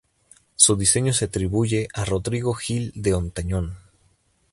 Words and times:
Su 0.55 0.75
diseño 0.77 1.13
se 1.13 1.25
atribuye 1.25 1.87
a 1.93 2.05
Rodrigo 2.05 2.55
Gil 2.55 2.91
de 2.95 3.13
Hontañón. 3.13 3.77